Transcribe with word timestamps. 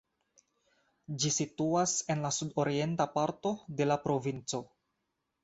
Ĝi 1.23 1.29
situas 1.35 1.93
en 2.15 2.23
la 2.23 2.31
sudorienta 2.39 3.09
parto 3.19 3.53
de 3.83 3.89
la 3.93 4.01
provinco. 4.09 4.65